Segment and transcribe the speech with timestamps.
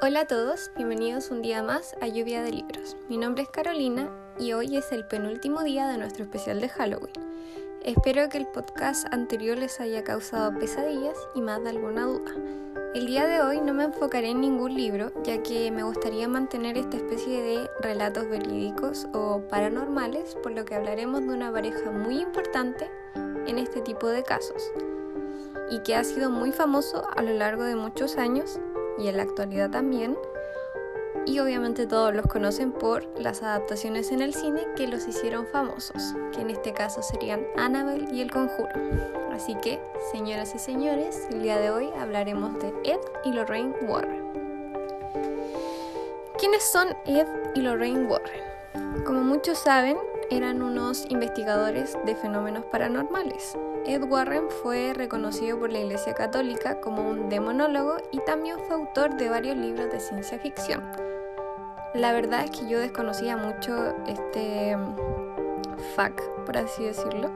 [0.00, 2.96] Hola a todos, bienvenidos un día más a Lluvia de Libros.
[3.08, 7.12] Mi nombre es Carolina y hoy es el penúltimo día de nuestro especial de Halloween.
[7.82, 12.32] Espero que el podcast anterior les haya causado pesadillas y más de alguna duda.
[12.94, 16.78] El día de hoy no me enfocaré en ningún libro, ya que me gustaría mantener
[16.78, 22.20] esta especie de relatos verídicos o paranormales, por lo que hablaremos de una pareja muy
[22.20, 24.62] importante en este tipo de casos
[25.70, 28.58] y que ha sido muy famoso a lo largo de muchos años
[28.98, 30.16] y en la actualidad también.
[31.26, 36.14] Y obviamente todos los conocen por las adaptaciones en el cine que los hicieron famosos,
[36.32, 38.72] que en este caso serían Annabelle y El Conjuro.
[39.32, 39.78] Así que,
[40.10, 44.26] señoras y señores, el día de hoy hablaremos de Ed y Lorraine Warren.
[46.38, 49.04] ¿Quiénes son Ed y Lorraine Warren?
[49.04, 49.98] Como muchos saben,
[50.30, 53.56] eran unos investigadores de fenómenos paranormales.
[53.86, 59.16] Ed Warren fue reconocido por la Iglesia Católica como un demonólogo y también fue autor
[59.16, 60.82] de varios libros de ciencia ficción.
[61.94, 64.76] La verdad es que yo desconocía mucho este
[65.96, 67.30] fact, por así decirlo.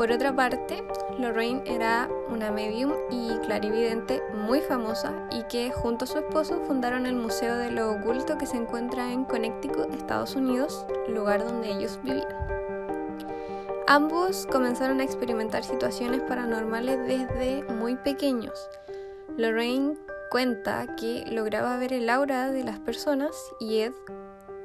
[0.00, 0.82] Por otra parte,
[1.18, 7.04] Lorraine era una medium y clarividente muy famosa y que junto a su esposo fundaron
[7.04, 12.00] el Museo de lo Oculto que se encuentra en Connecticut, Estados Unidos, lugar donde ellos
[12.02, 12.34] vivían.
[13.88, 18.58] Ambos comenzaron a experimentar situaciones paranormales desde muy pequeños.
[19.36, 19.98] Lorraine
[20.30, 23.92] cuenta que lograba ver el aura de las personas y Ed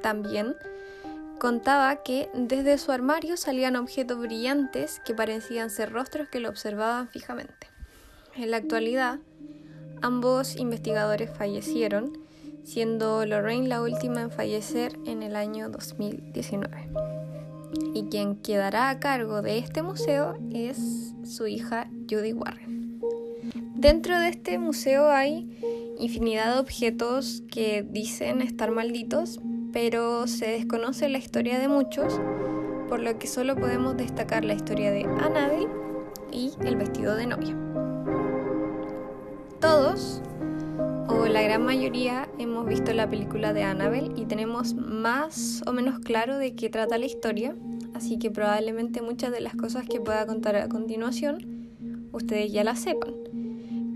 [0.00, 0.56] también
[1.38, 7.08] contaba que desde su armario salían objetos brillantes que parecían ser rostros que lo observaban
[7.08, 7.68] fijamente.
[8.34, 9.18] En la actualidad,
[10.02, 12.18] ambos investigadores fallecieron,
[12.64, 16.88] siendo Lorraine la última en fallecer en el año 2019.
[17.94, 23.00] Y quien quedará a cargo de este museo es su hija Judy Warren.
[23.74, 29.40] Dentro de este museo hay infinidad de objetos que dicen estar malditos,
[29.76, 32.18] pero se desconoce la historia de muchos,
[32.88, 35.68] por lo que solo podemos destacar la historia de Annabelle
[36.32, 37.54] y el vestido de novia.
[39.60, 40.22] Todos,
[41.08, 45.98] o la gran mayoría, hemos visto la película de Annabelle y tenemos más o menos
[45.98, 47.54] claro de qué trata la historia,
[47.92, 51.68] así que probablemente muchas de las cosas que pueda contar a continuación
[52.12, 53.25] ustedes ya las sepan.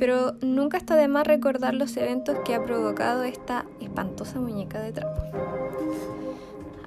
[0.00, 4.92] Pero nunca está de más recordar los eventos que ha provocado esta espantosa muñeca de
[4.92, 5.22] trapo.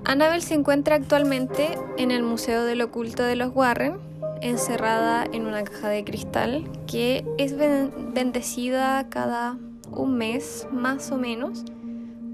[0.04, 3.98] Annabelle se encuentra actualmente en el Museo del Oculto de los Warren,
[4.42, 9.58] encerrada en una caja de cristal que es bendecida cada
[9.92, 11.64] un mes más o menos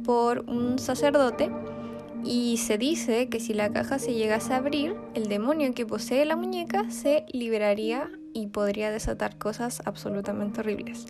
[0.04, 1.52] por un sacerdote
[2.24, 6.26] y se dice que si la caja se llegase a abrir, el demonio que posee
[6.26, 11.08] la muñeca se liberaría y podría desatar cosas absolutamente horribles.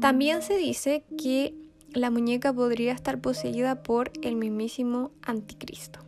[0.00, 1.54] También se dice que
[1.92, 6.00] la muñeca podría estar poseída por el mismísimo anticristo.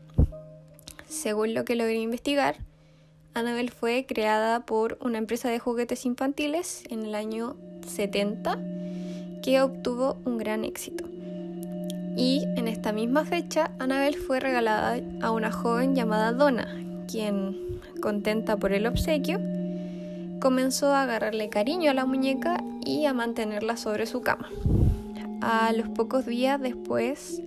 [1.07, 2.57] Según lo que logré investigar,
[3.35, 7.57] Annabelle fue creada por una empresa de juguetes infantiles en el año
[7.87, 8.59] 70
[9.43, 11.05] que obtuvo un gran éxito.
[12.17, 16.69] Y en esta misma fecha, Annabelle fue regalada a una joven llamada Donna,
[17.11, 19.41] quien, contenta por el obsequio,
[20.41, 24.49] comenzó a agarrarle cariño a la muñeca y a mantenerla sobre su cama
[25.45, 27.43] a los pocos días después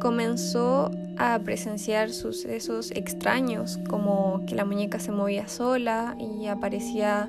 [0.00, 7.28] comenzó a presenciar sucesos extraños, como que la muñeca se movía sola y aparecía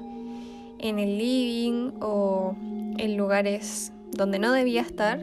[0.77, 2.55] en el living o
[2.97, 5.19] en lugares donde no debía estar.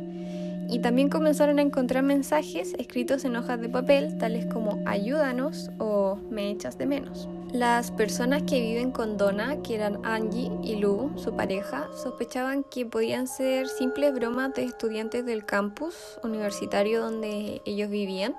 [0.69, 6.19] Y también comenzaron a encontrar mensajes escritos en hojas de papel, tales como ayúdanos o
[6.31, 7.29] me echas de menos.
[7.53, 12.85] Las personas que viven con Donna, que eran Angie y Lou, su pareja, sospechaban que
[12.85, 15.95] podían ser simples bromas de estudiantes del campus
[16.25, 18.35] universitario donde ellos vivían,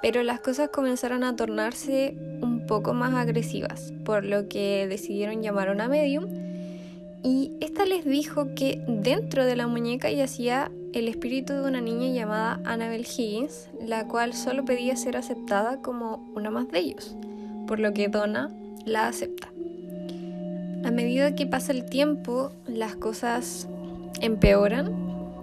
[0.00, 5.68] pero las cosas comenzaron a tornarse un poco más agresivas, por lo que decidieron llamar
[5.68, 6.43] a una medium
[7.24, 12.12] y esta les dijo que dentro de la muñeca yacía el espíritu de una niña
[12.12, 17.16] llamada Annabelle Higgins, la cual solo pedía ser aceptada como una más de ellos
[17.66, 18.50] por lo que Donna
[18.84, 19.48] la acepta.
[20.84, 23.68] A medida que pasa el tiempo, las cosas
[24.20, 24.92] empeoran,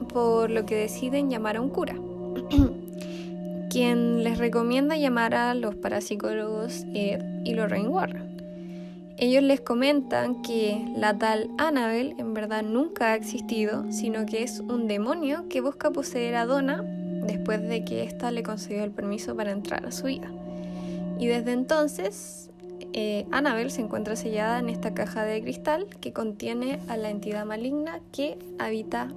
[0.08, 1.96] por lo que deciden llamar a un cura,
[3.70, 8.31] quien les recomienda llamar a los parapsicólogos Ed y Lorraine Warren.
[9.22, 14.62] Ellos les comentan que la tal Annabelle en verdad nunca ha existido, sino que es
[14.62, 16.82] un demonio que busca poseer a Donna
[17.28, 20.28] después de que ésta le concedió el permiso para entrar a su vida.
[21.20, 22.50] Y desde entonces,
[22.94, 27.46] eh, Annabelle se encuentra sellada en esta caja de cristal que contiene a la entidad
[27.46, 29.08] maligna que habita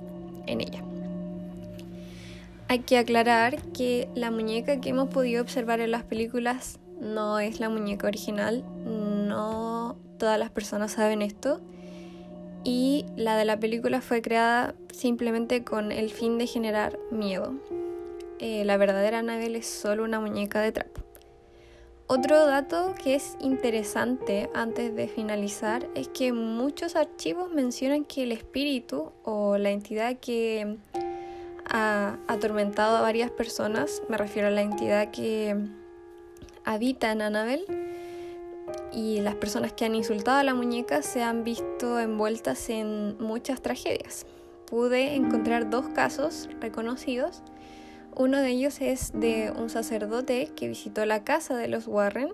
[0.46, 0.84] en ella.
[2.68, 7.60] Hay que aclarar que la muñeca que hemos podido observar en las películas no es
[7.60, 11.60] la muñeca original, no todas las personas saben esto.
[12.64, 17.54] Y la de la película fue creada simplemente con el fin de generar miedo.
[18.38, 21.02] Eh, la verdadera Annabelle es solo una muñeca de trapo.
[22.06, 28.32] Otro dato que es interesante antes de finalizar es que muchos archivos mencionan que el
[28.32, 30.76] espíritu o la entidad que
[31.64, 35.56] ha atormentado a varias personas, me refiero a la entidad que
[36.64, 37.64] habita en Annabelle,
[38.92, 43.60] y las personas que han insultado a la muñeca se han visto envueltas en muchas
[43.60, 44.26] tragedias.
[44.66, 47.42] Pude encontrar dos casos reconocidos.
[48.16, 52.32] Uno de ellos es de un sacerdote que visitó la casa de los Warren,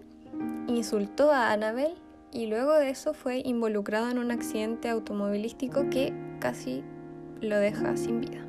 [0.68, 1.96] insultó a Annabelle
[2.32, 6.84] y luego de eso fue involucrado en un accidente automovilístico que casi
[7.40, 8.44] lo deja sin vida.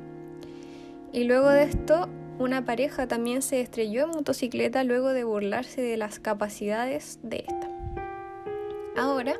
[1.12, 2.08] Y luego de esto,
[2.38, 7.70] una pareja también se estrelló en motocicleta luego de burlarse de las capacidades de esta.
[8.96, 9.36] Ahora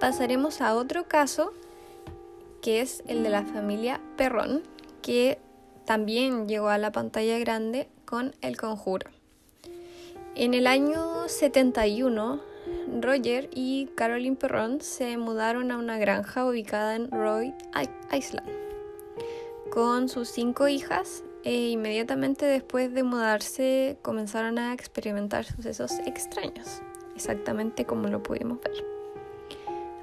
[0.00, 1.52] pasaremos a otro caso
[2.62, 4.62] que es el de la familia Perrón,
[5.02, 5.38] que
[5.84, 9.10] también llegó a la pantalla grande con El Conjuro.
[10.34, 12.40] En el año 71,
[13.00, 17.54] Roger y Caroline Perrón se mudaron a una granja ubicada en Rhode
[18.12, 18.66] Island
[19.70, 26.82] con sus cinco hijas e inmediatamente después de mudarse comenzaron a experimentar sucesos extraños,
[27.14, 28.84] exactamente como lo pudimos ver.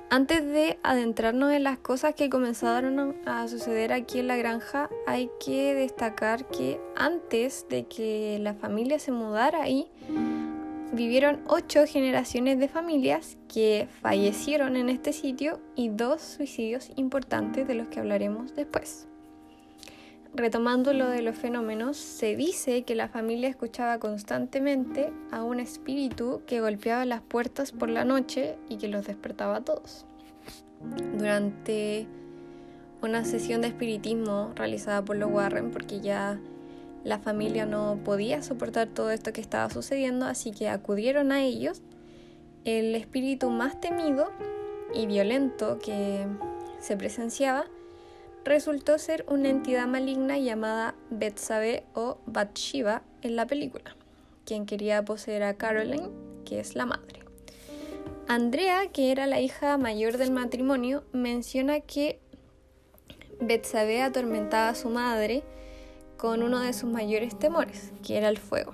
[0.10, 5.30] Antes de adentrarnos en las cosas que comenzaron a suceder aquí en la granja, hay
[5.44, 9.92] que destacar que antes de que la familia se mudara ahí,
[10.94, 17.76] vivieron ocho generaciones de familias que fallecieron en este sitio y dos suicidios importantes de
[17.76, 19.10] los que hablaremos después
[20.36, 26.42] retomando lo de los fenómenos, se dice que la familia escuchaba constantemente a un espíritu
[26.48, 30.06] que golpeaba las puertas por la noche y que los despertaba a todos.
[31.18, 32.08] Durante
[33.02, 36.40] una sesión de espiritismo realizada por los Warren, porque ya
[37.04, 41.82] la familia no podía soportar todo esto que estaba sucediendo, así que acudieron a ellos.
[42.64, 44.32] El espíritu más temido
[44.96, 46.26] y violento que
[46.80, 47.66] se presenciaba
[48.46, 53.96] resultó ser una entidad maligna llamada Betsabe o Bathsheba en la película,
[54.46, 56.10] quien quería poseer a Caroline,
[56.46, 57.22] que es la madre.
[58.28, 62.20] Andrea, que era la hija mayor del matrimonio, menciona que
[63.40, 65.44] Betsabe atormentaba a su madre
[66.18, 68.74] con uno de sus mayores temores, que era el fuego.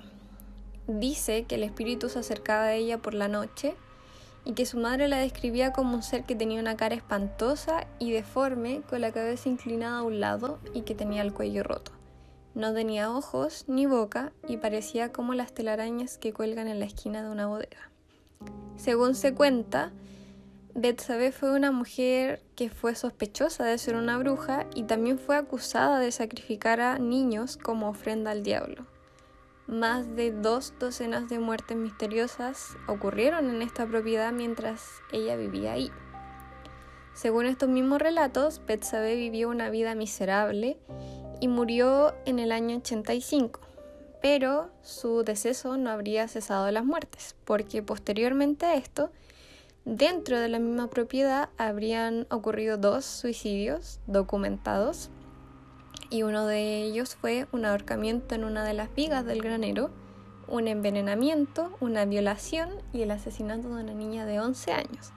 [0.88, 3.76] Dice que el espíritu se acercaba a ella por la noche
[4.46, 8.12] y que su madre la describía como un ser que tenía una cara espantosa y
[8.12, 11.92] deforme, con la cabeza inclinada a un lado y que tenía el cuello roto.
[12.56, 17.24] No tenía ojos ni boca y parecía como las telarañas que cuelgan en la esquina
[17.24, 17.90] de una bodega.
[18.76, 19.92] Según se cuenta,
[20.76, 26.00] Betsabe fue una mujer que fue sospechosa de ser una bruja y también fue acusada
[26.00, 28.86] de sacrificar a niños como ofrenda al diablo.
[29.70, 35.92] Más de dos docenas de muertes misteriosas ocurrieron en esta propiedad mientras ella vivía ahí.
[37.14, 40.80] Según estos mismos relatos, Betsabe vivió una vida miserable
[41.40, 43.60] y murió en el año 85,
[44.24, 49.12] pero su deceso no habría cesado las muertes, porque posteriormente a esto,
[49.86, 55.12] dentro de la misma propiedad habrían ocurrido dos suicidios documentados
[56.10, 59.92] y uno de ellos fue un ahorcamiento en una de las vigas del granero,
[60.48, 65.12] un envenenamiento, una violación y el asesinato de una niña de 11 años.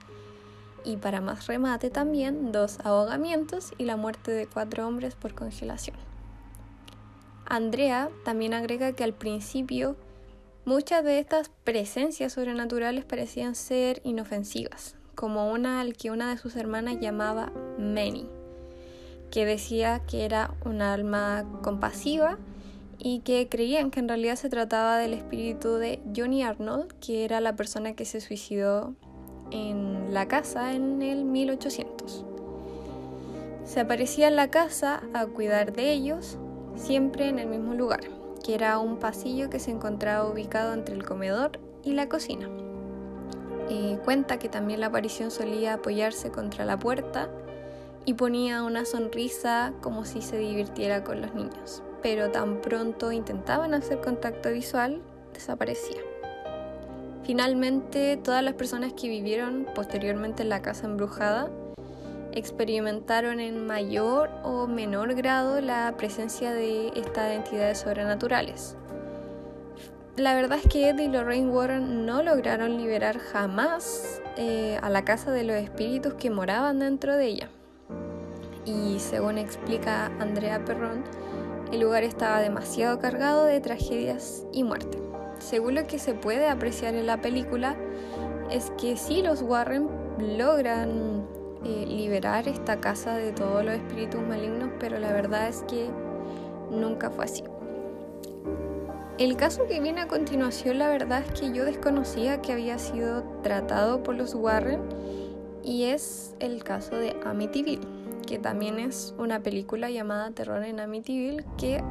[0.85, 5.95] Y para más remate también dos ahogamientos y la muerte de cuatro hombres por congelación.
[7.45, 9.95] Andrea también agrega que al principio
[10.65, 16.55] muchas de estas presencias sobrenaturales parecían ser inofensivas, como una al que una de sus
[16.55, 18.42] hermanas llamaba Many
[19.33, 22.37] que decía que era un alma compasiva
[22.99, 27.41] y que creían que en realidad se trataba del espíritu de Johnny Arnold, que era
[27.41, 28.93] la persona que se suicidó
[29.49, 32.23] en la casa en el 1800.
[33.65, 36.37] Se aparecía en la casa a cuidar de ellos,
[36.75, 38.01] siempre en el mismo lugar,
[38.45, 42.47] que era un pasillo que se encontraba ubicado entre el comedor y la cocina.
[43.71, 47.31] Eh, cuenta que también la aparición solía apoyarse contra la puerta
[48.05, 53.73] y ponía una sonrisa como si se divirtiera con los niños, pero tan pronto intentaban
[53.73, 55.01] hacer contacto visual,
[55.33, 56.01] desaparecía.
[57.23, 61.49] Finalmente, todas las personas que vivieron posteriormente en la casa embrujada
[62.33, 68.75] experimentaron en mayor o menor grado la presencia de estas entidades sobrenaturales.
[70.17, 75.05] La verdad es que Ed y Lorraine Warren no lograron liberar jamás eh, a la
[75.05, 77.49] casa de los espíritus que moraban dentro de ella.
[78.65, 81.03] Y según explica Andrea Perrón,
[81.71, 84.99] el lugar estaba demasiado cargado de tragedias y muerte.
[85.39, 87.75] Según lo que se puede apreciar en la película,
[88.49, 89.89] es que sí los Warren
[90.37, 91.25] logran
[91.65, 95.89] eh, liberar esta casa de todos los espíritus malignos, pero la verdad es que
[96.69, 97.43] nunca fue así.
[99.17, 103.23] El caso que viene a continuación, la verdad es que yo desconocía que había sido
[103.43, 104.81] tratado por los Warren
[105.63, 107.87] y es el caso de Amityville,
[108.25, 111.83] que también es una película llamada Terror en Amityville que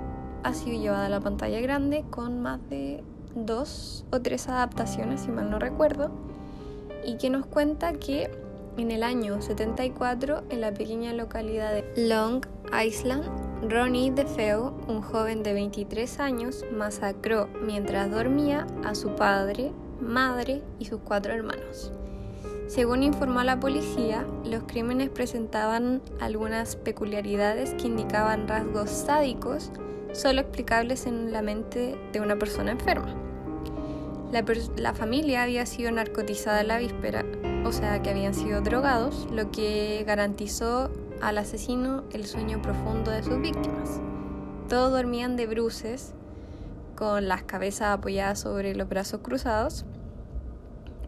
[0.42, 5.30] ha sido llevada a la pantalla grande con más de dos o tres adaptaciones, si
[5.30, 6.10] mal no recuerdo,
[7.04, 8.30] y que nos cuenta que
[8.76, 12.44] en el año 74, en la pequeña localidad de Long
[12.84, 13.24] Island,
[13.70, 20.86] Ronnie DeFeo, un joven de 23 años, masacró mientras dormía a su padre, madre y
[20.86, 21.92] sus cuatro hermanos.
[22.66, 29.71] Según informó la policía, los crímenes presentaban algunas peculiaridades que indicaban rasgos sádicos
[30.12, 33.14] solo explicables en la mente de una persona enferma.
[34.76, 37.23] La, familia había sido narcotizada la víspera
[37.64, 40.90] o sea que habían sido drogados, lo que garantizó
[41.21, 44.00] al asesino el sueño profundo de sus víctimas.
[44.69, 46.14] Todos dormían de bruces,
[46.97, 49.85] con las cabezas apoyadas sobre los brazos cruzados,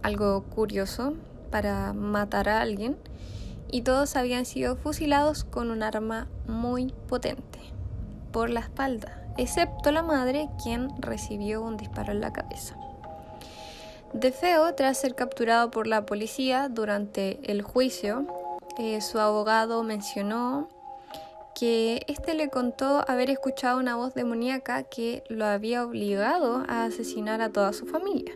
[0.03, 1.15] algo curioso
[1.55, 2.97] para matar a alguien,
[3.71, 7.61] y todos habían sido fusilados con un arma muy potente
[8.33, 12.75] por la espalda, excepto la madre quien recibió un disparo en la cabeza.
[14.13, 18.27] De feo, tras ser capturado por la policía durante el juicio,
[18.77, 20.69] eh, su abogado mencionó
[21.55, 27.41] que este le contó haber escuchado una voz demoníaca que lo había obligado a asesinar
[27.43, 28.33] a toda su familia.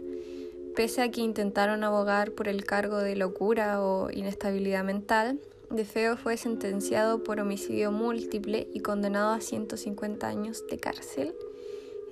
[0.79, 6.17] Pese a que intentaron abogar por el cargo de locura o inestabilidad mental, De Feo
[6.17, 11.35] fue sentenciado por homicidio múltiple y condenado a 150 años de cárcel,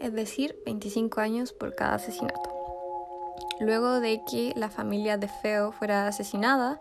[0.00, 2.50] es decir, 25 años por cada asesinato.
[3.60, 6.80] Luego de que la familia de Feo fuera asesinada,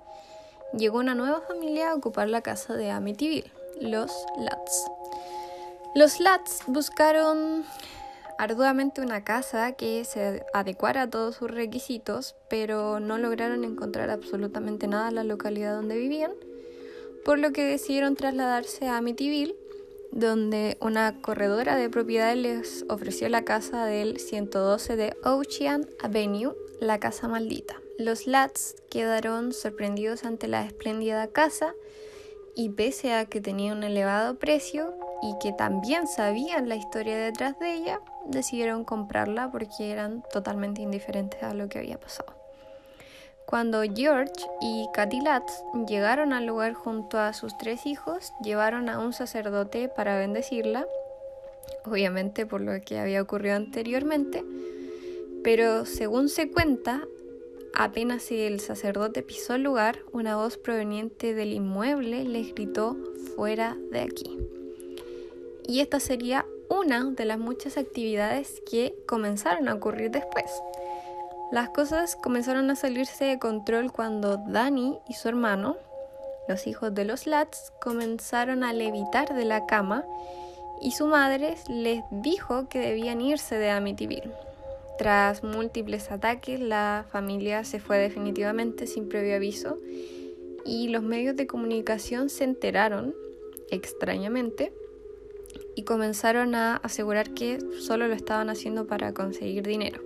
[0.76, 4.88] llegó una nueva familia a ocupar la casa de Amityville, los Lats.
[5.94, 7.64] Los Lats buscaron
[8.38, 14.88] arduamente una casa que se adecuara a todos sus requisitos, pero no lograron encontrar absolutamente
[14.88, 16.32] nada en la localidad donde vivían,
[17.24, 19.56] por lo que decidieron trasladarse a Amityville
[20.16, 27.02] donde una corredora de propiedades les ofreció la casa del 112 de Ocean Avenue, la
[27.02, 27.82] casa maldita.
[28.00, 31.74] Los Lats quedaron sorprendidos ante la espléndida casa
[32.56, 34.94] y pese a que tenía un elevado precio
[35.26, 41.42] y que también sabían la historia detrás de ella, decidieron comprarla porque eran totalmente indiferentes
[41.44, 42.34] a lo que había pasado.
[43.46, 49.00] Cuando George y Katy Latz llegaron al lugar junto a sus tres hijos, llevaron a
[49.00, 50.86] un sacerdote para bendecirla,
[51.86, 54.44] obviamente por lo que había ocurrido anteriormente,
[55.44, 57.04] pero según se cuenta,
[57.76, 62.98] apenas el sacerdote pisó el lugar, una voz proveniente del inmueble les gritó
[63.36, 64.40] fuera de aquí.
[65.68, 70.46] Y esta sería una de las muchas actividades que comenzaron a ocurrir después.
[71.52, 75.78] Las cosas comenzaron a salirse de control cuando Danny y su hermano,
[76.48, 80.06] los hijos de los Lats, comenzaron a levitar de la cama
[80.82, 84.32] y su madre les dijo que debían irse de Amityville.
[84.98, 89.78] Tras múltiples ataques, la familia se fue definitivamente sin previo aviso
[90.66, 93.14] y los medios de comunicación se enteraron,
[93.72, 94.74] extrañamente,
[95.76, 100.02] y comenzaron a asegurar que solo lo estaban haciendo para conseguir dinero.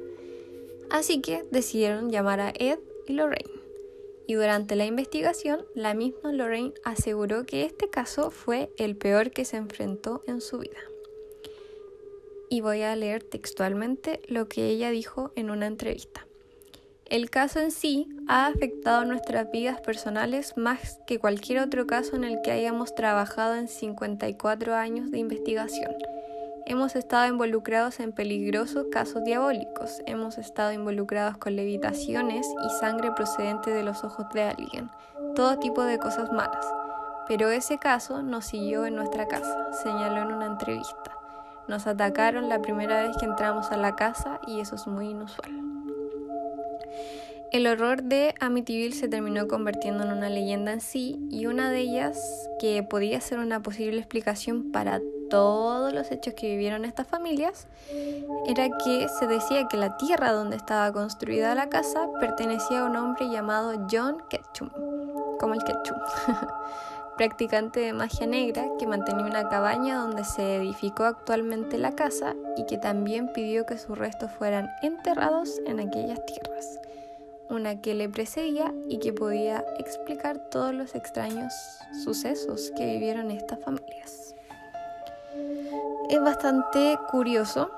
[0.90, 3.52] Así que decidieron llamar a Ed y Lorraine.
[4.28, 9.46] Y durante la investigación, la misma Lorraine aseguró que este caso fue el peor que
[9.46, 10.80] se enfrentó en su vida.
[12.50, 16.29] Y voy a leer textualmente lo que ella dijo en una entrevista.
[17.10, 22.24] El caso en sí ha afectado nuestras vidas personales más que cualquier otro caso en
[22.24, 25.96] el que hayamos trabajado en 54 años de investigación.
[26.68, 33.72] Hemos estado involucrados en peligrosos casos diabólicos, hemos estado involucrados con levitaciones y sangre procedente
[33.72, 34.92] de los ojos de alguien,
[35.34, 36.68] todo tipo de cosas malas.
[37.28, 41.18] Pero ese caso nos siguió en nuestra casa, señaló en una entrevista.
[41.68, 45.69] Nos atacaron la primera vez que entramos a la casa y eso es muy inusual.
[47.52, 51.80] El horror de Amityville se terminó convirtiendo en una leyenda en sí y una de
[51.80, 55.02] ellas, que podía ser una posible explicación para
[55.32, 57.68] todos los hechos que vivieron estas familias,
[58.46, 62.96] era que se decía que la tierra donde estaba construida la casa pertenecía a un
[62.96, 64.70] hombre llamado John Ketchum,
[65.40, 65.98] como el Ketchum,
[67.18, 72.68] practicante de magia negra que mantenía una cabaña donde se edificó actualmente la casa y
[72.68, 76.80] que también pidió que sus restos fueran enterrados en aquellas tierras
[77.50, 81.54] una que le precedía y que podía explicar todos los extraños
[82.04, 84.36] sucesos que vivieron estas familias.
[86.10, 87.72] Es bastante curioso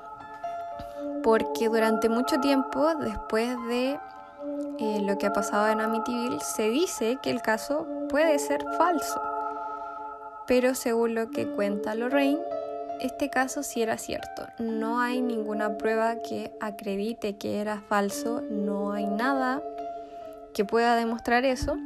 [1.22, 3.98] porque durante mucho tiempo después de
[4.78, 9.20] eh, lo que ha pasado en Amityville se dice que el caso puede ser falso,
[10.46, 12.40] pero según lo que cuenta Lorraine,
[13.02, 14.46] este caso sí era cierto.
[14.58, 19.60] No hay ninguna prueba que acredite que era falso, no hay nada
[20.54, 21.76] que pueda demostrar eso.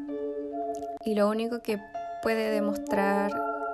[1.05, 1.81] Y lo único que
[2.23, 3.31] puede demostrar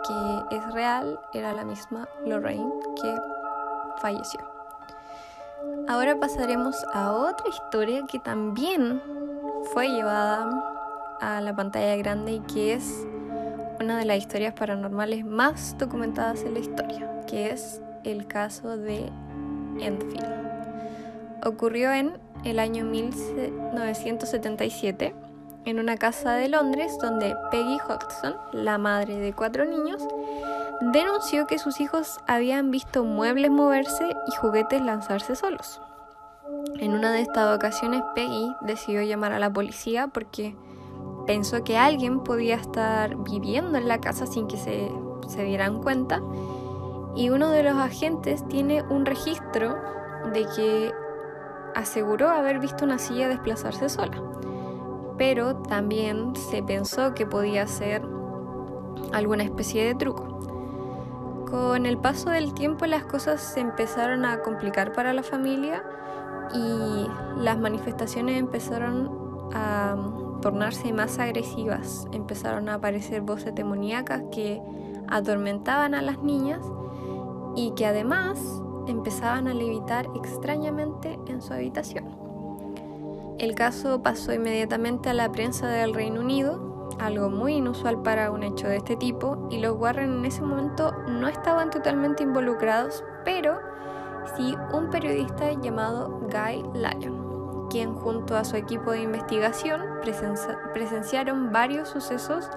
[0.06, 3.14] que es real era la misma Lorraine que
[4.00, 4.40] falleció.
[5.88, 9.02] Ahora pasaremos a otra historia que también
[9.72, 10.48] fue llevada
[11.20, 13.04] a la pantalla grande y que es
[13.80, 19.10] una de las historias paranormales más documentadas en la historia, que es el caso de
[19.80, 20.28] Enfield.
[21.44, 25.14] Ocurrió en el año 1977
[25.64, 30.06] en una casa de Londres donde Peggy Hodgson, la madre de cuatro niños,
[30.92, 35.80] denunció que sus hijos habían visto muebles moverse y juguetes lanzarse solos.
[36.78, 40.54] En una de estas ocasiones Peggy decidió llamar a la policía porque
[41.26, 44.90] Pensó que alguien podía estar viviendo en la casa sin que se,
[45.28, 46.20] se dieran cuenta
[47.14, 49.76] y uno de los agentes tiene un registro
[50.32, 50.92] de que
[51.74, 54.22] aseguró haber visto una silla desplazarse sola,
[55.18, 58.02] pero también se pensó que podía ser
[59.12, 60.32] alguna especie de truco.
[61.50, 65.84] Con el paso del tiempo las cosas se empezaron a complicar para la familia
[66.54, 69.96] y las manifestaciones empezaron a
[70.40, 72.06] tornarse más agresivas.
[72.12, 74.62] Empezaron a aparecer voces demoníacas que
[75.12, 76.60] atormentaban a las niñas
[77.54, 78.38] y que además
[78.86, 82.04] empezaban a levitar extrañamente en su habitación.
[83.38, 88.42] El caso pasó inmediatamente a la prensa del Reino Unido, algo muy inusual para un
[88.42, 93.58] hecho de este tipo, y los Warren en ese momento no estaban totalmente involucrados, pero
[94.36, 97.22] sí un periodista llamado Guy Lyon
[97.72, 99.80] quien junto a su equipo de investigación
[100.74, 102.50] presenciaron varios sucesos,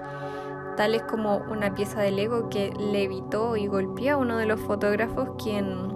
[0.76, 5.30] tales como una pieza de Lego que levitó y golpeó a uno de los fotógrafos,
[5.42, 5.94] quien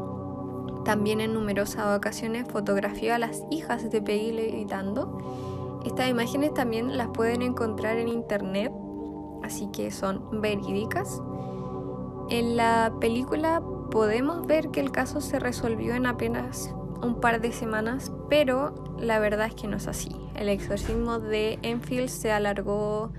[0.84, 5.18] también en numerosas ocasiones fotografió a las hijas de Peggy levitando.
[5.84, 8.72] Estas imágenes también las pueden encontrar en internet,
[9.42, 11.22] así que son verídicas.
[12.30, 17.52] En la película podemos ver que el caso se resolvió en apenas un par de
[17.52, 20.14] semanas, pero la verdad es que no es así.
[20.34, 23.10] El exorcismo de Enfield se alargó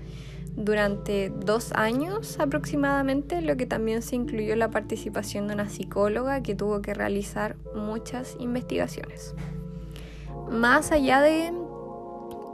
[0.56, 6.54] durante dos años aproximadamente, lo que también se incluyó la participación de una psicóloga que
[6.54, 9.34] tuvo que realizar muchas investigaciones.
[10.50, 11.52] Más allá de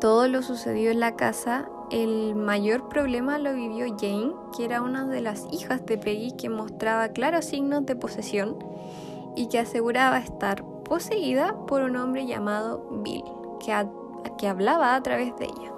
[0.01, 5.07] todo lo sucedido en la casa, el mayor problema lo vivió Jane, que era una
[5.07, 8.59] de las hijas de Peggy que mostraba claros signos de posesión
[9.35, 13.25] y que aseguraba estar poseída por un hombre llamado Bill,
[13.65, 13.75] que,
[14.39, 15.78] que hablaba a través de ella.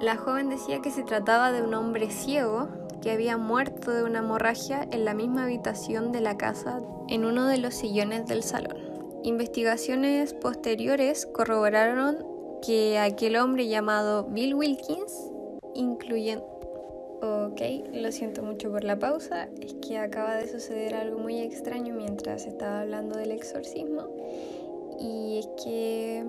[0.00, 2.68] La joven decía que se trataba de un hombre ciego
[3.02, 7.46] que había muerto de una hemorragia en la misma habitación de la casa, en uno
[7.46, 8.76] de los sillones del salón.
[9.24, 12.24] Investigaciones posteriores corroboraron
[12.64, 15.30] que aquel hombre llamado Bill Wilkins,
[15.74, 16.58] incluyendo
[17.20, 17.60] Ok,
[17.92, 22.46] lo siento mucho por la pausa, es que acaba de suceder algo muy extraño mientras
[22.46, 24.06] estaba hablando del exorcismo
[25.00, 26.24] y es que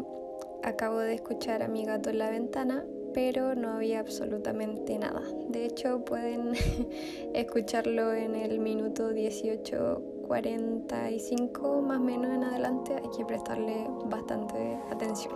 [0.63, 5.21] acabo de escuchar a mi gato en la ventana, pero no había absolutamente nada.
[5.49, 6.53] De hecho, pueden
[7.33, 15.33] escucharlo en el minuto 18.45 más o menos en adelante, hay que prestarle bastante atención.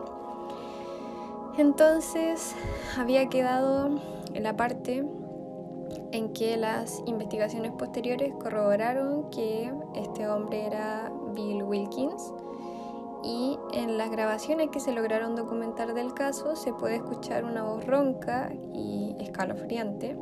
[1.57, 2.55] Entonces,
[2.97, 3.99] había quedado
[4.33, 5.03] en la parte
[6.11, 12.33] en que las investigaciones posteriores corroboraron que este hombre era Bill Wilkins
[13.23, 17.85] y en las grabaciones que se lograron documentar del caso se puede escuchar una voz
[17.85, 20.17] ronca y escalofriante,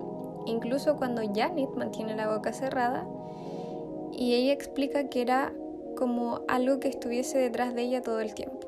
[0.45, 3.07] incluso cuando Janet mantiene la boca cerrada
[4.11, 5.53] y ella explica que era
[5.97, 8.59] como algo que estuviese detrás de ella todo el tiempo.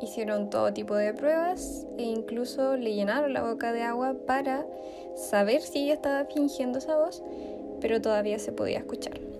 [0.00, 4.66] hicieron todo tipo de pruebas e incluso le llenaron la boca de agua para
[5.16, 7.22] saber si ella estaba fingiendo esa voz,
[7.80, 9.33] pero todavía se podía escuchar.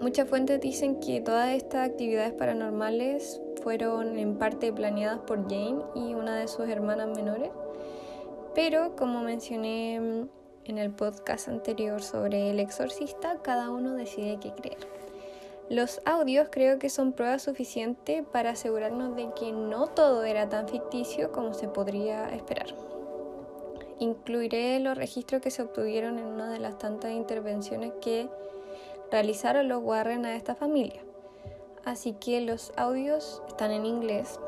[0.00, 6.14] Muchas fuentes dicen que todas estas actividades paranormales fueron en parte planeadas por Jane y
[6.14, 7.50] una de sus hermanas menores,
[8.54, 14.86] pero como mencioné en el podcast anterior sobre el exorcista, cada uno decide qué creer.
[15.68, 20.68] Los audios creo que son prueba suficiente para asegurarnos de que no todo era tan
[20.68, 22.68] ficticio como se podría esperar.
[23.98, 28.28] Incluiré los registros que se obtuvieron en una de las tantas intervenciones que
[29.10, 31.02] realizaron los Warren a esta familia.
[31.84, 34.40] Así que los audios están en inglés,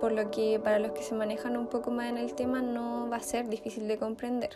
[0.00, 3.08] por lo que para los que se manejan un poco más en el tema no
[3.10, 4.50] va a ser difícil de comprender.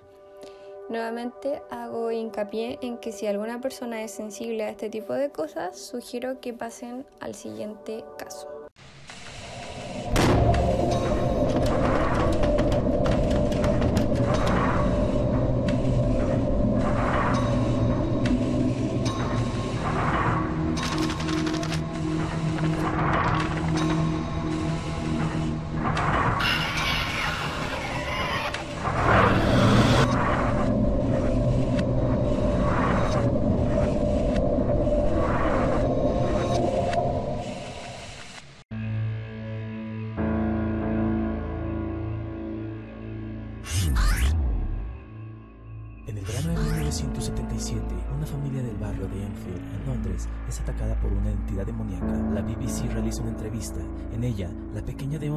[0.90, 5.78] Nuevamente hago hincapié en que si alguna persona es sensible a este tipo de cosas,
[5.78, 8.49] sugiero que pasen al siguiente caso.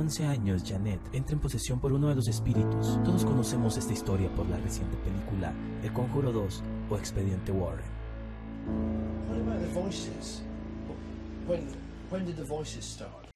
[0.04, 3.02] 11 años, Janet, entra en posesión por uno de los espíritus.
[3.06, 7.86] Todos conocemos esta historia por la reciente película El Conjuro 2 o Expediente Warren.
[9.30, 10.42] What about the voices?
[11.48, 11.70] When,
[12.10, 13.30] when did the voices start?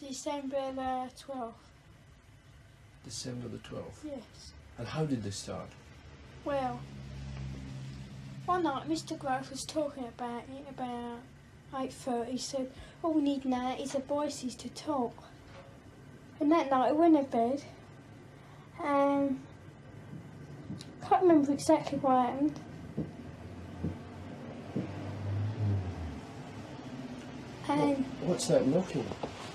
[0.00, 1.54] December the 12th.
[3.04, 4.04] December the 12th.
[4.04, 4.52] Yes.
[4.78, 5.70] And how did they start?
[6.44, 6.78] Well,
[8.46, 9.18] one night Mr.
[9.18, 11.18] Grove was talking about it about
[11.74, 12.28] 8.30.
[12.28, 12.70] He said,
[13.02, 15.31] all we need now is the voices to talk.
[16.42, 17.62] And that night I went to bed
[18.82, 19.38] and
[21.06, 22.58] can't remember exactly what happened.
[27.68, 29.06] And um, What's that knocking?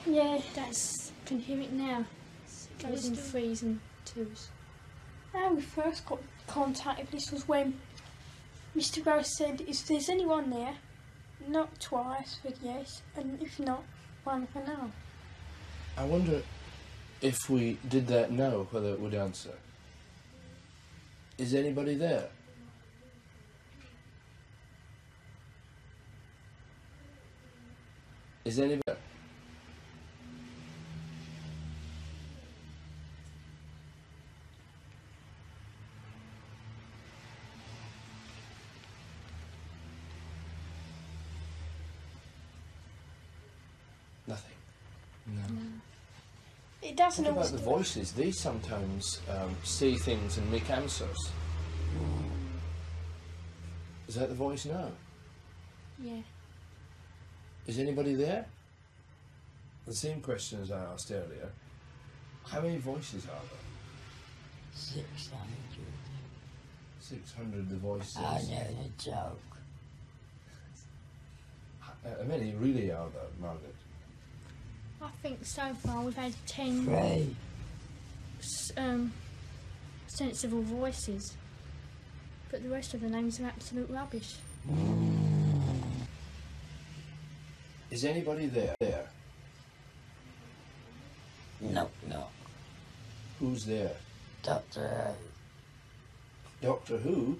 [0.06, 2.06] yeah, that's can hear it now.
[2.46, 4.48] It goes in threes and twos.
[5.34, 7.78] How um, we first got contact with this was when
[8.78, 9.06] Mr.
[9.06, 10.76] Rose said, if there's anyone there,
[11.50, 13.84] knock twice for yes, and if not,
[14.24, 14.90] one for no.
[15.98, 16.42] I wonder
[17.22, 19.54] if we did that now, whether it would answer.
[21.38, 22.30] Is anybody there?
[28.46, 28.82] Is anybody?
[44.28, 44.56] Nothing.
[45.28, 45.42] No.
[46.82, 48.12] It doesn't What about the voices?
[48.12, 51.18] They sometimes um, say things and make answers.
[54.08, 54.90] Is that the voice now?
[56.00, 56.22] Yeah.
[57.68, 58.46] Is anybody there?
[59.86, 61.52] The same question as I asked earlier.
[62.46, 63.68] How many voices are there?
[64.74, 65.58] Six hundred.
[67.00, 68.18] 600 the voices.
[68.18, 69.40] I know the joke.
[71.80, 73.76] How how many really are there, Margaret?
[75.02, 77.36] I think so far we've had ten Three.
[78.40, 79.14] s- um,
[80.08, 81.36] sensible voices,
[82.52, 84.36] but the rest of the names are absolute rubbish.
[87.92, 88.76] Is anybody there?
[88.80, 89.08] There.
[91.62, 92.28] No, no.
[93.40, 93.94] Who's there?
[94.44, 95.14] Doctor
[96.62, 97.40] Doctor Who?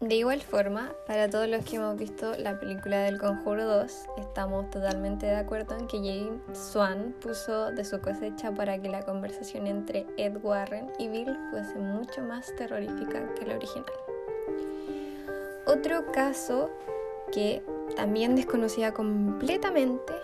[0.00, 4.70] De igual forma, para todos los que hemos visto la película del Conjuro 2, estamos
[4.70, 9.66] totalmente de acuerdo en que James Swan puso de su cosecha para que la conversación
[9.66, 13.92] entre Ed Warren y Bill fuese mucho más terrorífica que la original.
[15.66, 16.70] Otro caso
[17.30, 17.62] que
[17.94, 20.14] también desconocía completamente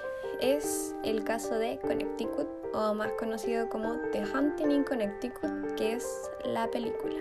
[0.41, 6.31] es el caso de Connecticut, o más conocido como The Hunting in Connecticut, que es
[6.45, 7.17] la película.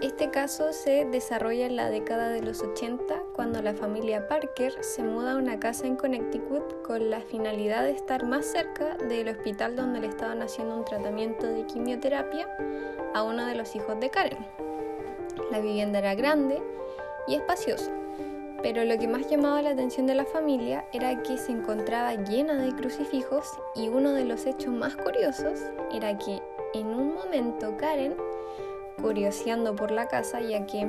[0.00, 5.02] Este caso se desarrolla en la década de los 80 cuando la familia Parker se
[5.02, 9.76] muda a una casa en Connecticut con la finalidad de estar más cerca del hospital
[9.76, 12.48] donde le estaban haciendo un tratamiento de quimioterapia
[13.14, 14.46] a uno de los hijos de Karen.
[15.50, 16.62] La vivienda era grande
[17.28, 17.92] y espaciosa,
[18.62, 22.54] pero lo que más llamaba la atención de la familia era que se encontraba llena
[22.54, 25.60] de crucifijos y uno de los hechos más curiosos
[25.92, 26.40] era que
[26.74, 28.14] en un momento Karen
[29.00, 30.88] curioseando por la casa ya que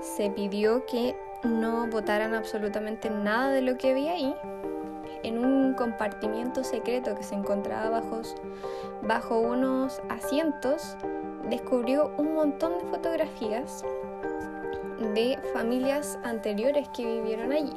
[0.00, 4.34] se pidió que no botaran absolutamente nada de lo que había ahí
[5.22, 8.20] en un compartimiento secreto que se encontraba bajo,
[9.02, 10.96] bajo unos asientos
[11.48, 13.84] descubrió un montón de fotografías
[15.14, 17.74] de familias anteriores que vivieron allí.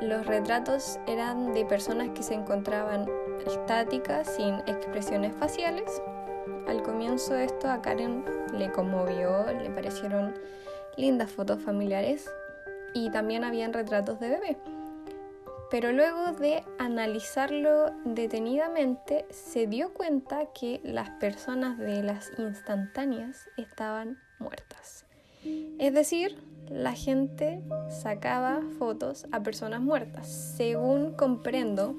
[0.00, 3.06] Los retratos eran de personas que se encontraban
[3.46, 6.02] estáticas, sin expresiones faciales.
[6.68, 10.34] Al comienzo de esto a Karen le conmovió, le parecieron
[10.96, 12.30] lindas fotos familiares
[12.94, 14.58] y también habían retratos de bebé.
[15.70, 24.18] Pero luego de analizarlo detenidamente, se dio cuenta que las personas de las instantáneas estaban
[24.38, 24.67] muertas.
[25.78, 26.36] Es decir,
[26.70, 30.28] la gente sacaba fotos a personas muertas.
[30.56, 31.96] Según comprendo,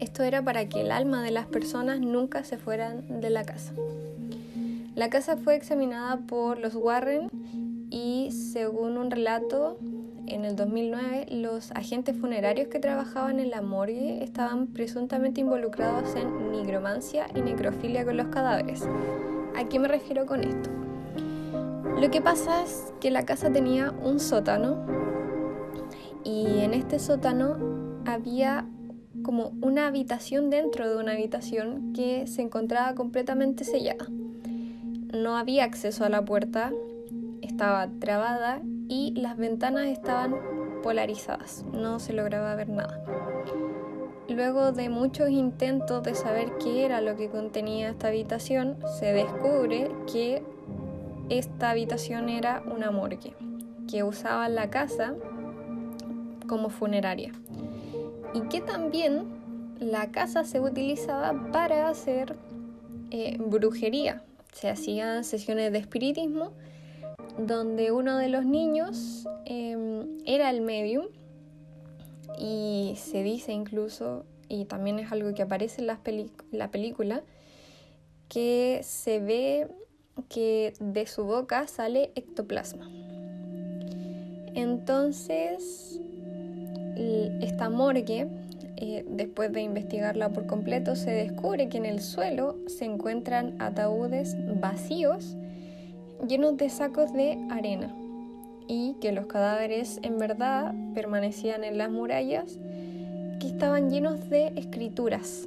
[0.00, 3.72] esto era para que el alma de las personas nunca se fueran de la casa.
[4.94, 7.28] La casa fue examinada por los Warren
[7.90, 9.78] y según un relato,
[10.26, 16.52] en el 2009 los agentes funerarios que trabajaban en la morgue estaban presuntamente involucrados en
[16.52, 18.82] nigromancia y necrofilia con los cadáveres.
[19.56, 20.83] ¿A qué me refiero con esto?
[22.00, 24.84] Lo que pasa es que la casa tenía un sótano
[26.24, 27.56] y en este sótano
[28.06, 28.66] había
[29.22, 34.06] como una habitación dentro de una habitación que se encontraba completamente sellada
[35.14, 36.72] no había acceso a la puerta,
[37.40, 40.34] estaba trabada y las ventanas estaban
[40.82, 43.00] polarizadas, no se lograba ver nada.
[44.28, 49.90] Luego de muchos intentos de saber qué era lo que contenía esta habitación, se descubre
[50.12, 50.42] que
[51.28, 53.34] esta habitación era una morgue,
[53.90, 55.14] que usaban la casa
[56.46, 57.32] como funeraria
[58.34, 59.26] y que también
[59.78, 62.36] la casa se utilizaba para hacer
[63.10, 66.52] eh, brujería, se hacían sesiones de espiritismo
[67.38, 71.06] donde uno de los niños em, era el medium
[72.38, 75.86] y se dice incluso, y también es algo que aparece en
[76.52, 77.22] la película,
[78.28, 79.68] que se ve
[80.28, 82.90] que de su boca sale ectoplasma.
[84.54, 86.00] Entonces,
[87.40, 88.28] esta morgue
[88.76, 94.36] eh, después de investigarla por completo, se descubre que en el suelo se encuentran ataúdes
[94.60, 95.36] vacíos
[96.26, 97.94] llenos de sacos de arena
[98.66, 102.58] y que los cadáveres en verdad permanecían en las murallas
[103.38, 105.46] que estaban llenos de escrituras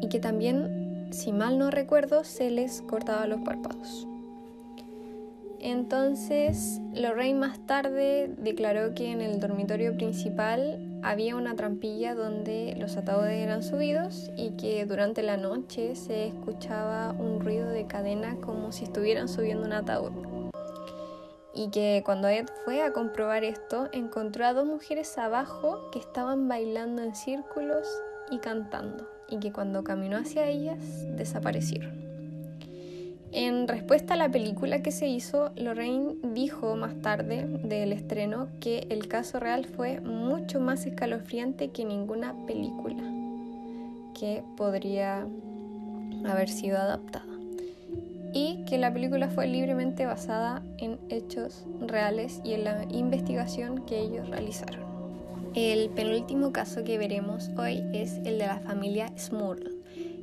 [0.00, 0.75] y que también,
[1.10, 4.06] si mal no recuerdo, se les cortaba los párpados.
[5.58, 12.96] Entonces, Lorraine más tarde declaró que en el dormitorio principal había una trampilla donde los
[12.96, 18.70] ataúdes eran subidos y que durante la noche se escuchaba un ruido de cadena como
[18.70, 20.12] si estuvieran subiendo un ataúd.
[21.54, 26.48] Y que cuando Ed fue a comprobar esto, encontró a dos mujeres abajo que estaban
[26.48, 27.88] bailando en círculos
[28.30, 30.78] y cantando, y que cuando caminó hacia ellas
[31.16, 32.06] desaparecieron.
[33.32, 38.86] En respuesta a la película que se hizo, Lorraine dijo más tarde del estreno que
[38.88, 43.02] el caso real fue mucho más escalofriante que ninguna película
[44.18, 45.26] que podría
[46.24, 47.26] haber sido adaptada
[48.32, 54.00] y que la película fue libremente basada en hechos reales y en la investigación que
[54.00, 54.85] ellos realizaron.
[55.56, 59.74] El penúltimo caso que veremos hoy es el de la familia Smurl.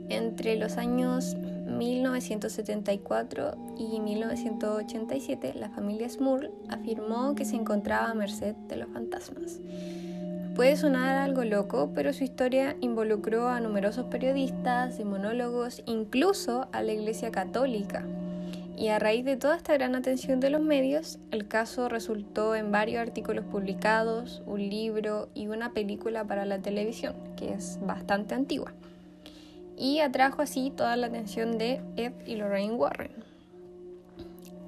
[0.10, 8.54] Entre los años 1974 y 1987, la familia Smurl afirmó que se encontraba a merced
[8.68, 9.60] de los fantasmas.
[10.56, 16.94] Puede sonar algo loco, pero su historia involucró a numerosos periodistas, demonólogos, incluso a la
[16.94, 18.06] Iglesia Católica.
[18.84, 22.70] Y a raíz de toda esta gran atención de los medios, el caso resultó en
[22.70, 28.74] varios artículos publicados, un libro y una película para la televisión, que es bastante antigua
[29.78, 33.24] y atrajo así toda la atención de Ed y Lorraine Warren.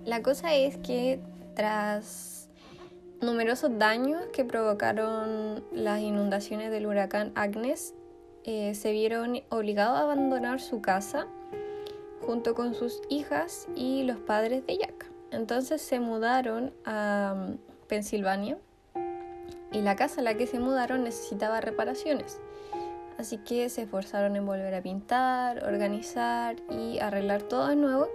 [0.06, 1.20] La cosa es que
[1.54, 2.48] tras
[3.20, 7.94] numerosos daños que provocaron las inundaciones del huracán Agnes,
[8.46, 11.28] eh, se vieron obligados a abandonar su casa
[12.22, 15.12] junto con sus hijas y los padres de Jack.
[15.32, 18.58] Entonces se mudaron a mm, Pensilvania
[19.72, 22.40] y la casa a la que se mudaron necesitaba reparaciones.
[23.18, 28.08] Así que se esforzaron en volver a pintar, organizar y arreglar todo de nuevo.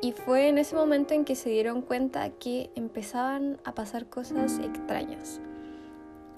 [0.00, 4.58] Y fue en ese momento en que se dieron cuenta que empezaban a pasar cosas
[4.58, 5.40] extrañas.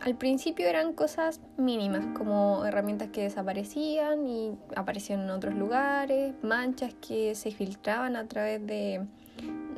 [0.00, 6.94] Al principio eran cosas mínimas, como herramientas que desaparecían y aparecían en otros lugares, manchas
[7.06, 9.04] que se filtraban a través de,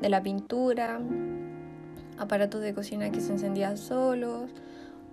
[0.00, 1.00] de la pintura,
[2.18, 4.48] aparatos de cocina que se encendían solos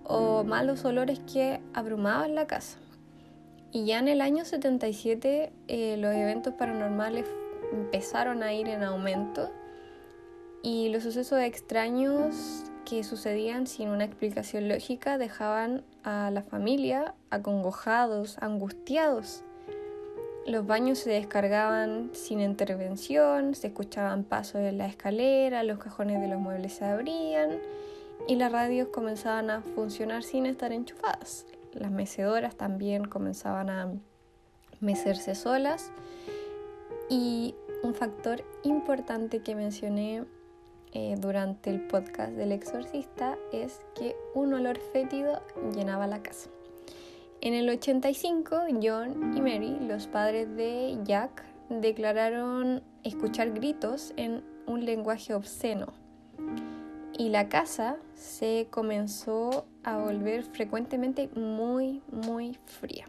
[0.04, 2.78] o malos olores que abrumaban la casa.
[3.72, 7.26] Y ya en el año 77 eh, los eventos paranormales
[7.72, 9.52] empezaron a ir en aumento
[10.62, 18.38] y los sucesos extraños que sucedían sin una explicación lógica dejaban a la familia acongojados,
[18.40, 19.44] angustiados.
[20.48, 26.28] Los baños se descargaban sin intervención, se escuchaban pasos en la escalera, los cajones de
[26.28, 27.60] los muebles se abrían
[28.28, 31.46] y las radios comenzaban a funcionar sin estar enchufadas.
[31.74, 33.94] Las mecedoras también comenzaban a
[34.80, 35.92] mecerse solas.
[37.10, 40.26] Y un factor importante que mencioné
[40.94, 45.42] eh, durante el podcast del exorcista es que un olor fétido
[45.76, 46.50] llenaba la casa.
[47.42, 54.86] En el 85, John y Mary, los padres de Jack, declararon escuchar gritos en un
[54.86, 55.94] lenguaje obsceno
[57.20, 63.06] y la casa se comenzó a volver frecuentemente muy, muy fría.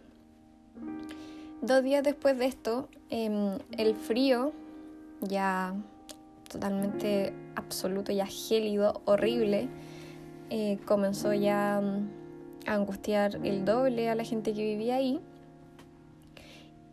[1.62, 4.52] Dos días después de esto, em, el frío,
[5.20, 5.74] ya
[6.50, 9.68] totalmente absoluto, ya gélido, horrible,
[10.51, 15.20] eh, comenzó ya mm, a angustiar el doble a la gente que vivía ahí.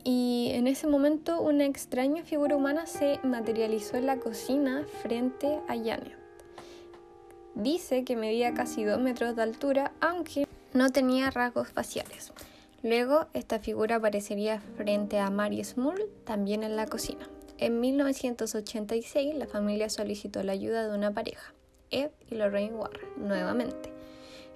[0.04, 5.76] Y en ese momento una extraña figura humana se materializó en la cocina frente a
[5.76, 6.18] Janet.
[7.56, 12.32] Dice que medía casi 2 metros de altura, aunque no tenía rasgos faciales.
[12.84, 17.28] Luego, esta figura aparecería frente a Mary Smurl, también en la cocina.
[17.58, 21.54] En 1986, la familia solicitó la ayuda de una pareja,
[21.89, 23.91] Ed y Lorraine Warren, nuevamente,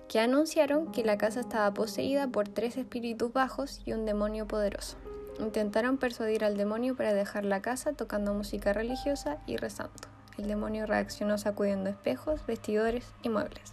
[0.07, 4.97] que anunciaron que la casa estaba poseída por tres espíritus bajos y un demonio poderoso.
[5.39, 10.11] Intentaron persuadir al demonio para dejar la casa tocando música religiosa y rezando
[10.41, 13.71] el demonio reaccionó sacudiendo espejos, vestidores y muebles.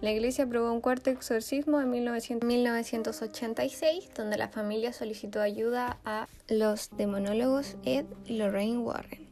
[0.00, 6.88] La iglesia aprobó un cuarto exorcismo en 1986, donde la familia solicitó ayuda a los
[6.96, 9.28] demonólogos Ed y Lorraine Warren,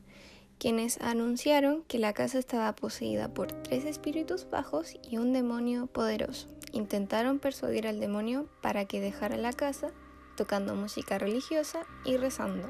[0.59, 6.49] quienes anunciaron que la casa estaba poseída por tres espíritus bajos y un demonio poderoso.
[6.73, 9.93] Intentaron persuadir al demonio para que dejara la casa,
[10.37, 12.69] tocando música religiosa y rezando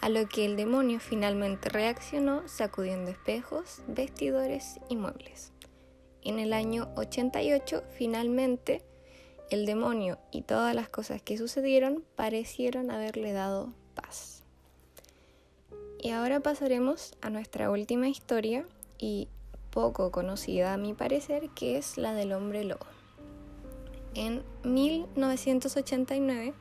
[0.00, 5.52] a lo que el demonio finalmente reaccionó sacudiendo espejos, vestidores y muebles.
[6.22, 8.82] En el año 88, finalmente,
[9.50, 14.42] el demonio y todas las cosas que sucedieron parecieron haberle dado paz.
[15.98, 18.66] Y ahora pasaremos a nuestra última historia
[18.98, 19.28] y
[19.70, 22.86] poco conocida a mi parecer, que es la del hombre lobo.
[24.14, 26.54] En 1989,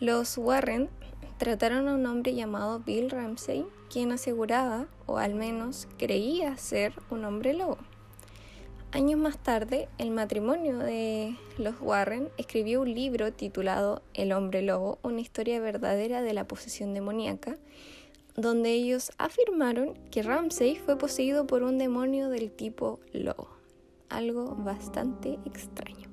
[0.00, 0.90] los Warren
[1.38, 7.24] trataron a un hombre llamado Bill Ramsey, quien aseguraba, o al menos creía ser, un
[7.24, 7.78] hombre lobo.
[8.96, 14.98] Años más tarde, el matrimonio de los Warren escribió un libro titulado El hombre lobo,
[15.02, 17.58] una historia verdadera de la posesión demoníaca,
[18.36, 23.50] donde ellos afirmaron que Ramsey fue poseído por un demonio del tipo lobo,
[24.08, 26.08] algo bastante extraño.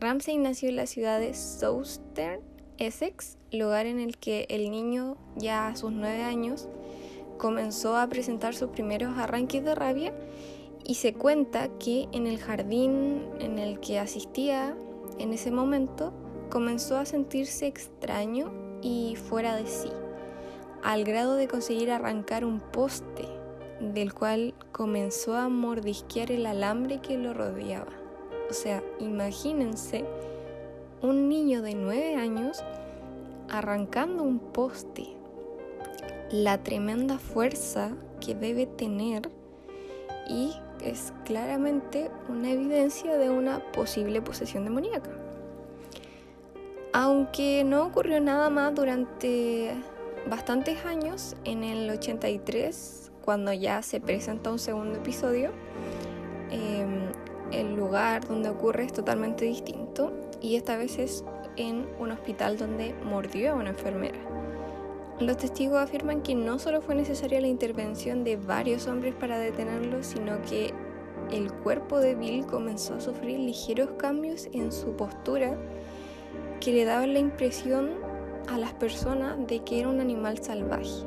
[0.00, 2.40] Ramsey nació en la ciudad de Southern
[2.78, 6.70] Essex, lugar en el que el niño ya a sus nueve años
[7.36, 10.14] comenzó a presentar sus primeros arranques de rabia
[10.86, 14.76] y se cuenta que en el jardín en el que asistía
[15.18, 16.12] en ese momento
[16.48, 19.90] comenzó a sentirse extraño y fuera de sí,
[20.84, 23.24] al grado de conseguir arrancar un poste
[23.80, 27.92] del cual comenzó a mordisquear el alambre que lo rodeaba.
[28.48, 30.04] O sea, imagínense
[31.02, 32.62] un niño de 9 años
[33.48, 35.08] arrancando un poste.
[36.30, 39.30] La tremenda fuerza que debe tener
[40.28, 40.52] y
[40.82, 45.10] es claramente una evidencia de una posible posesión demoníaca.
[46.92, 49.74] Aunque no ocurrió nada más durante
[50.28, 55.50] bastantes años, en el 83, cuando ya se presenta un segundo episodio,
[56.50, 57.10] em,
[57.52, 61.24] el lugar donde ocurre es totalmente distinto y esta vez es
[61.56, 64.18] en un hospital donde mordió a una enfermera.
[65.18, 70.02] Los testigos afirman que no solo fue necesaria la intervención de varios hombres para detenerlo,
[70.02, 70.74] sino que
[71.30, 75.56] el cuerpo de Bill comenzó a sufrir ligeros cambios en su postura
[76.60, 77.92] que le daban la impresión
[78.48, 81.06] a las personas de que era un animal salvaje.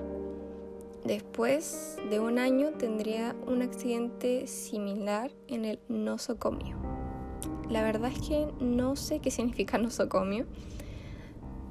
[1.06, 6.78] Después de un año tendría un accidente similar en el nosocomio.
[7.70, 10.46] La verdad es que no sé qué significa nosocomio,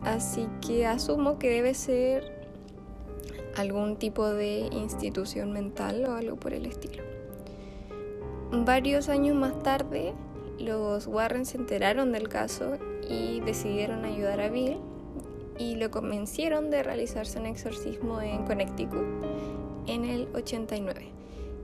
[0.02, 2.38] así que asumo que debe ser
[3.56, 7.02] algún tipo de institución mental o algo por el estilo.
[8.52, 10.14] Varios años más tarde,
[10.58, 12.78] los Warren se enteraron del caso
[13.08, 14.78] y decidieron ayudar a Bill
[15.58, 19.04] y lo convencieron de realizarse un exorcismo en Connecticut
[19.86, 21.08] en el 89.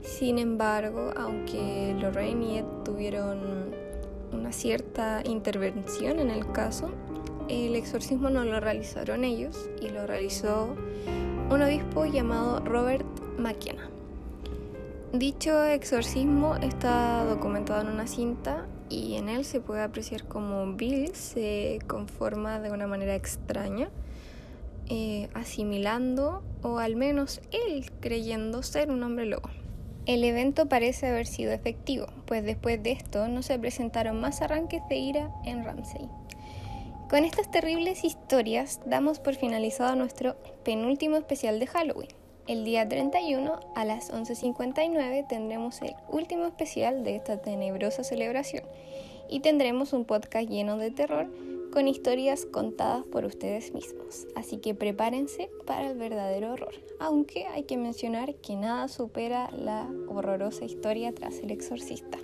[0.01, 3.73] Sin embargo, aunque Lorraine y Ed tuvieron
[4.31, 6.91] una cierta intervención en el caso,
[7.49, 10.75] el exorcismo no lo realizaron ellos y lo realizó
[11.49, 13.05] un obispo llamado Robert
[13.37, 13.89] McKenna.
[15.13, 21.15] Dicho exorcismo está documentado en una cinta y en él se puede apreciar como Bill
[21.15, 23.89] se conforma de una manera extraña,
[24.87, 29.49] eh, asimilando o al menos él creyendo ser un hombre lobo.
[30.05, 34.81] El evento parece haber sido efectivo, pues después de esto no se presentaron más arranques
[34.89, 36.09] de ira en Ramsey.
[37.15, 40.35] Con estas terribles historias damos por finalizado nuestro
[40.65, 42.09] penúltimo especial de Halloween.
[42.45, 48.65] El día 31 a las 11.59 tendremos el último especial de esta tenebrosa celebración
[49.29, 51.31] y tendremos un podcast lleno de terror
[51.71, 54.27] con historias contadas por ustedes mismos.
[54.35, 59.89] Así que prepárense para el verdadero horror, aunque hay que mencionar que nada supera la
[60.09, 62.17] horrorosa historia tras el exorcista.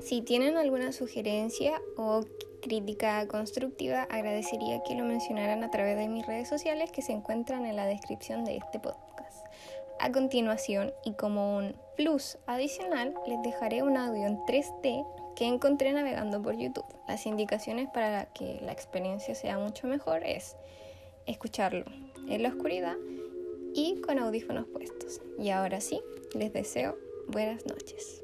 [0.00, 2.24] Si tienen alguna sugerencia o
[2.62, 7.66] crítica constructiva, agradecería que lo mencionaran a través de mis redes sociales que se encuentran
[7.66, 9.46] en la descripción de este podcast.
[10.00, 15.06] A continuación, y como un plus adicional, les dejaré un audio en 3D
[15.36, 16.86] que encontré navegando por YouTube.
[17.06, 20.56] Las indicaciones para que la experiencia sea mucho mejor es
[21.26, 21.84] escucharlo
[22.28, 22.96] en la oscuridad
[23.74, 25.20] y con audífonos puestos.
[25.38, 26.00] Y ahora sí,
[26.34, 26.96] les deseo
[27.28, 28.21] buenas noches.